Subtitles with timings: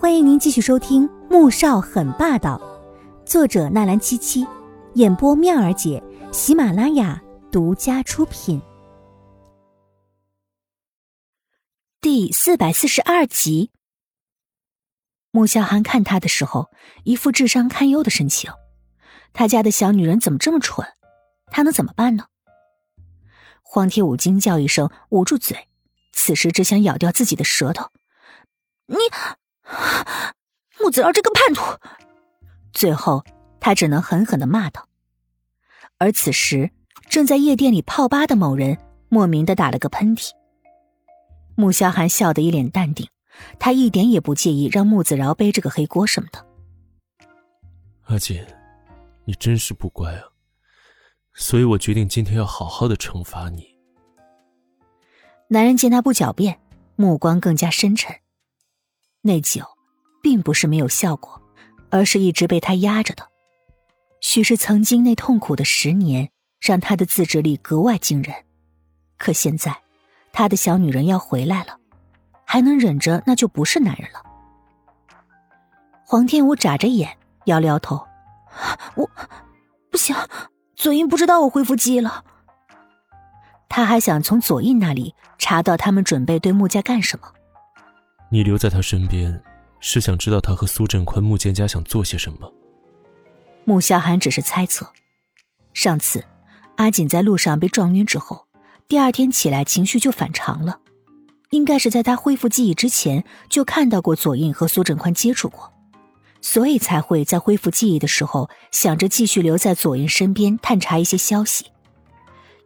[0.00, 2.56] 欢迎您继续收听《穆少很霸道》，
[3.28, 4.46] 作者纳兰七七，
[4.94, 6.00] 演播妙儿姐，
[6.32, 8.62] 喜马拉雅独家出品。
[12.00, 13.72] 第四百四十二集，
[15.32, 16.70] 穆萧寒看他的时候，
[17.02, 18.52] 一副智商堪忧的神情。
[19.32, 20.86] 他家的小女人怎么这么蠢？
[21.50, 22.26] 他能怎么办呢？
[23.62, 25.66] 黄铁武惊叫一声，捂住嘴，
[26.12, 27.90] 此时只想咬掉自己的舌头。
[28.86, 28.96] 你。
[30.80, 31.62] 木子儿这个叛徒！
[32.72, 33.24] 最后，
[33.60, 34.88] 他只能狠狠的骂道。
[35.98, 36.70] 而此时，
[37.08, 38.78] 正在夜店里泡吧的某人
[39.08, 40.30] 莫名的打了个喷嚏。
[41.56, 43.08] 穆萧寒笑得一脸淡定，
[43.58, 46.46] 他一点也不介意让穆子饶背这个黑锅什么的。
[48.04, 48.40] 阿锦，
[49.24, 50.22] 你真是不乖啊！
[51.34, 53.76] 所以我决定今天要好好的惩罚你。
[55.48, 56.60] 男人见他不狡辩，
[56.94, 58.14] 目光更加深沉。
[59.22, 59.64] 那酒，
[60.22, 61.40] 并不是没有效果，
[61.90, 63.28] 而是一直被他压着的。
[64.20, 68.34] 许是曾经那痛苦的十年，让他的自制力格外惊人。
[69.16, 69.76] 可现在，
[70.32, 71.78] 他的小女人要回来了，
[72.44, 74.22] 还能忍着，那就不是男人了。
[76.04, 78.06] 黄天武眨着眼，摇了摇头
[78.96, 79.10] ：“我
[79.90, 80.16] 不行，
[80.74, 82.24] 左印不知道我恢复记忆了。”
[83.68, 87.32] 他还想从左印那里查到他们准备对穆家干什么。
[88.30, 89.42] 你留在他身边，
[89.80, 92.52] 是想知道他和苏振宽、穆建家想做些什么？
[93.64, 94.90] 穆萧寒只是猜测。
[95.72, 96.24] 上次
[96.76, 98.46] 阿锦在路上被撞晕之后，
[98.86, 100.80] 第二天起来情绪就反常了，
[101.50, 105.72] 应该是在他恢复记忆之前就看到过左印和苏振宽接触过，
[106.42, 111.66] 所以才会在恢复记忆的时候想着继续留在左印身边探查一些消息。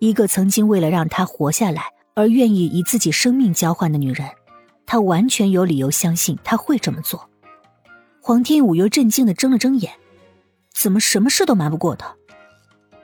[0.00, 4.28] 一个曾经为了让他活下来而愿意以自己生命交换的女人。
[4.92, 7.26] 他完全有理由相信他会这么做。
[8.20, 9.90] 黄天武又震惊的睁了睁眼，
[10.74, 12.14] 怎么什么事都瞒不过他？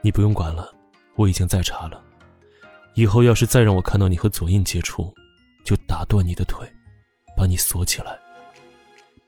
[0.02, 0.70] 你不用管了，
[1.16, 2.04] 我已经在查了。
[2.92, 5.14] 以后要是再让我看到你和左印接触，
[5.64, 6.70] 就打断你的腿，
[7.34, 8.18] 把你锁起来。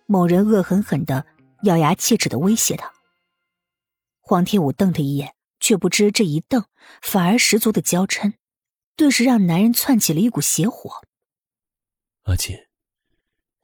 [0.05, 1.25] 某人恶狠狠的
[1.63, 2.93] 咬牙切齿的威胁他。
[4.21, 6.63] 黄天武瞪他一眼，却不知这一瞪
[7.01, 8.35] 反而十足的娇嗔，
[8.97, 10.91] 顿时让男人窜起了一股邪火。
[12.25, 12.57] 阿锦，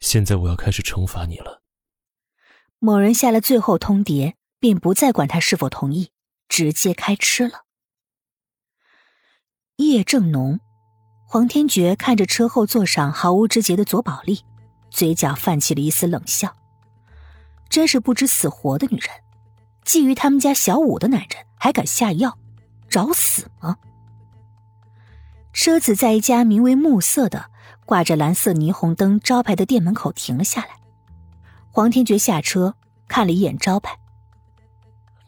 [0.01, 1.63] 现在我要开始惩罚你了。
[2.79, 6.11] 某人下了最后通牒，便不再管他是否同意，
[6.49, 7.65] 直接开吃了。
[9.77, 10.59] 夜正浓，
[11.27, 14.45] 黄天觉看着车后座上毫无知觉的左宝莉，
[14.91, 16.57] 嘴角泛起了一丝冷笑。
[17.69, 19.11] 真是不知死活的女人，
[19.85, 22.39] 觊觎他们家小五的男人还敢下药，
[22.89, 23.77] 找死吗？
[25.53, 27.51] 车子在一家名为“暮色”的。
[27.87, 30.71] 挂着蓝色霓虹灯招牌的店门口停了下来，
[31.71, 32.75] 黄天觉下车
[33.07, 33.97] 看了一眼招牌，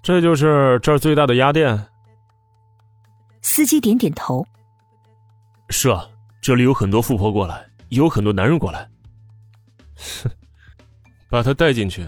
[0.03, 1.87] 这就是这儿最大的鸭店。
[3.41, 4.47] 司机点点头，
[5.71, 6.09] 是啊，
[6.43, 8.91] 这里有很多富婆过来，也有很多男人过来。
[9.97, 10.31] 哼，
[11.31, 12.07] 把他带进去。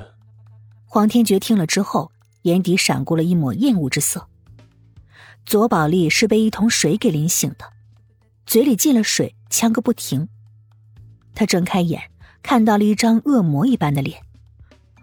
[0.85, 2.11] 黄天觉听了之后，
[2.43, 4.27] 眼底闪过了一抹厌恶之色。
[5.47, 7.73] 左宝莉是被一桶水给淋醒的，
[8.45, 10.29] 嘴里进了水，呛个不停。
[11.35, 12.11] 他睁开眼，
[12.43, 14.23] 看到了一张恶魔一般的脸。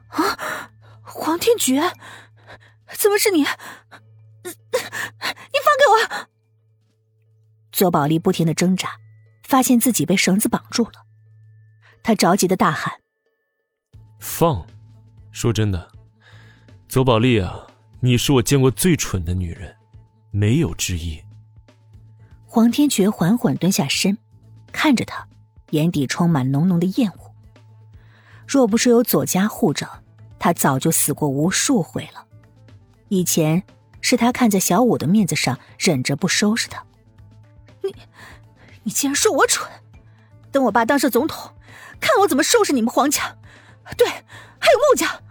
[0.10, 0.72] 啊，
[1.02, 1.82] 黄天觉，
[2.94, 3.40] 怎么是你？
[3.40, 3.46] 你
[4.44, 6.28] 放开我！
[7.72, 8.98] 左宝莉不停的挣扎，
[9.44, 11.06] 发现自己被绳子绑住了。
[12.04, 13.02] 他着急的大喊
[14.20, 14.66] ：“放！
[15.32, 15.92] 说真的，
[16.88, 17.68] 左宝莉啊，
[18.00, 19.76] 你是我见过最蠢的女人，
[20.32, 21.22] 没有之一。”
[22.48, 24.18] 黄天觉缓缓蹲下身，
[24.72, 25.28] 看着他。
[25.72, 27.34] 眼底充满浓浓的厌恶。
[28.48, 30.04] 若不是有左家护着，
[30.40, 32.26] 他早就死过无数回了。
[33.10, 33.64] 以前
[34.00, 36.86] 是他看在小五的面子上，忍着不收拾他。
[37.84, 37.94] 你，
[38.84, 39.70] 你竟然说我蠢！
[40.52, 41.54] 等我爸当上总统，
[42.00, 43.38] 看我怎么收拾你们黄家。
[43.98, 45.22] 对，还有穆家，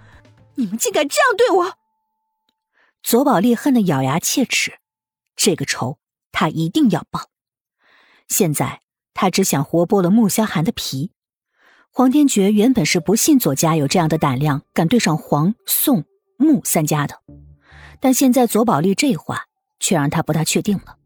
[0.56, 1.78] 你们竟敢这样对我！
[3.02, 4.78] 左宝莉恨得咬牙切齿，
[5.34, 5.98] 这个仇
[6.32, 7.30] 他一定要报。
[8.28, 8.82] 现在。
[9.16, 11.10] 他只想活剥了穆萧寒的皮。
[11.90, 16.04] 黄天觉原本是不信左家有这样的胆量，敢对上黄、宋、
[16.36, 17.18] 穆三家的，
[17.98, 19.46] 但现在左宝莉这话
[19.80, 20.98] 却让他不大确定了。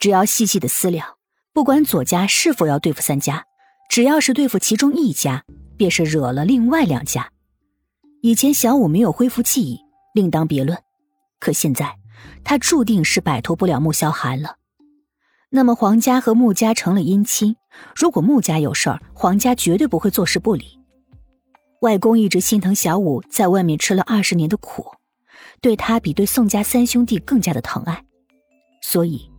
[0.00, 1.16] 只要细细的思量，
[1.52, 3.44] 不管左家是否要对付三家，
[3.88, 5.44] 只要是对付其中一家，
[5.76, 7.30] 便是惹了另外两家。
[8.20, 9.78] 以前小五没有恢复记忆，
[10.12, 10.76] 另当别论，
[11.38, 11.96] 可现在
[12.42, 14.56] 他注定是摆脱不了穆萧寒了。
[15.54, 17.56] 那么黄家和穆家成了姻亲，
[17.94, 20.80] 如果穆家有事儿，黄家绝对不会坐视不理。
[21.80, 24.86] 外公一直心疼小五在外面吃了二十年的苦，
[25.60, 28.02] 对他比对宋家三兄弟更加的疼爱，
[28.80, 29.30] 所以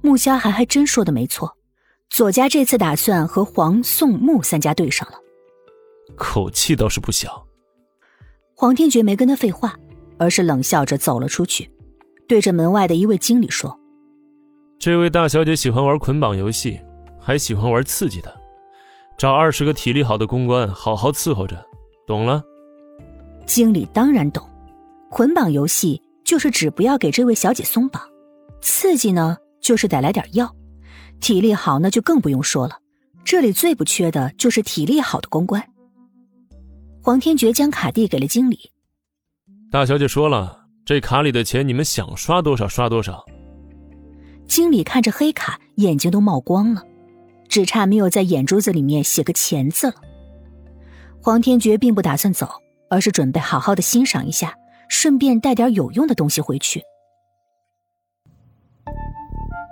[0.00, 1.56] 穆萧寒还真说的没错，
[2.08, 5.18] 左家这次打算和黄宋穆三家对上了。
[6.16, 7.46] 口气倒是不小。
[8.56, 9.78] 黄天觉没跟他废话，
[10.18, 11.70] 而是冷笑着走了出去，
[12.26, 13.78] 对着门外的一位经理说
[14.80, 16.80] ：“这位大小姐喜欢玩捆绑游戏，
[17.20, 18.34] 还喜欢玩刺激的，
[19.18, 21.62] 找二十个体力好的公关，好好伺候着，
[22.06, 22.42] 懂了？”
[23.44, 24.42] 经理当然懂，
[25.10, 28.02] 捆绑游戏就是指不要给这位小姐松绑，
[28.62, 30.50] 刺激呢就是得来点药，
[31.20, 32.78] 体力好那就更不用说了，
[33.22, 35.62] 这里最不缺的就是体力好的公关。
[37.02, 38.58] 黄天觉将卡递给了经理。
[39.70, 43.22] 大小姐说了，这卡里的钱你们想刷多少刷多少。
[44.50, 46.82] 经理看着黑卡，眼睛都冒光了，
[47.48, 49.94] 只差没有在眼珠子里面写个钱字了。
[51.22, 52.50] 黄天觉并不打算走，
[52.90, 54.56] 而是准备好好的欣赏一下，
[54.88, 56.82] 顺便带点有用的东西回去。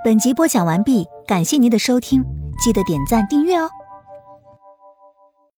[0.05, 2.25] 本集播讲完毕，感谢您的收听，
[2.63, 3.69] 记得点赞订阅哦。